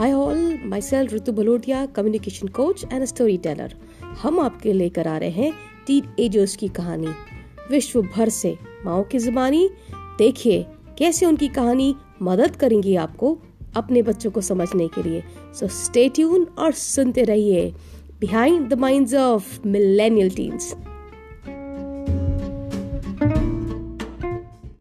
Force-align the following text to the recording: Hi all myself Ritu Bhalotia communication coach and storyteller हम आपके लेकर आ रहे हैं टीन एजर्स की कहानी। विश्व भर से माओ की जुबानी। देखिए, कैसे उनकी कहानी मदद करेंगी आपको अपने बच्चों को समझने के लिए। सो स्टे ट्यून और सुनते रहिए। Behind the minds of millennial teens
Hi 0.00 0.12
all 0.12 0.58
myself 0.80 1.12
Ritu 1.14 1.32
Bhalotia 1.32 1.86
communication 1.86 2.48
coach 2.48 2.84
and 2.92 3.04
storyteller 3.36 3.74
हम 4.22 4.40
आपके 4.40 4.72
लेकर 4.72 5.08
आ 5.08 5.16
रहे 5.18 5.30
हैं 5.30 5.52
टीन 5.86 6.14
एजर्स 6.18 6.56
की 6.56 6.68
कहानी। 6.68 7.06
विश्व 7.70 8.02
भर 8.02 8.28
से 8.28 8.56
माओ 8.84 9.02
की 9.02 9.18
जुबानी। 9.18 9.70
देखिए, 10.18 10.66
कैसे 10.98 11.26
उनकी 11.26 11.48
कहानी 11.48 11.94
मदद 12.22 12.56
करेंगी 12.56 12.96
आपको 12.96 13.38
अपने 13.76 14.02
बच्चों 14.02 14.30
को 14.30 14.40
समझने 14.40 14.88
के 14.88 15.02
लिए। 15.02 15.22
सो 15.60 15.68
स्टे 15.68 16.08
ट्यून 16.08 16.46
और 16.58 16.72
सुनते 16.72 17.22
रहिए। 17.22 17.70
Behind 18.20 18.68
the 18.68 18.74
minds 18.74 19.14
of 19.14 19.66
millennial 19.66 20.30
teens 20.30 20.74